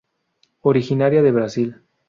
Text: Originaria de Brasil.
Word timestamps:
Originaria 0.61 1.21
de 1.21 1.31
Brasil. 1.31 1.75